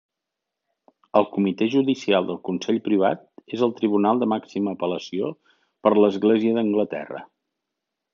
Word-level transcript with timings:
El 1.19 1.25
Comitè 1.33 1.65
Judicial 1.73 2.25
del 2.29 2.39
Consell 2.49 2.79
Privat 2.87 3.21
és 3.57 3.65
el 3.67 3.75
tribunal 3.81 4.23
de 4.23 4.29
màxima 4.33 4.73
apel·lació 4.77 5.29
per 5.89 5.93
l'Església 5.99 6.57
d'Anglaterra. 6.57 7.23